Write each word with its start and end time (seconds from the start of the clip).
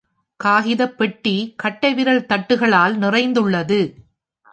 காகித 0.39 0.89
பெட்டி 0.89 1.33
கட்டைவிரல் 1.63 2.25
தட்டுக்களால் 2.25 2.95
நிறைந்துள்ளது. 2.97 3.81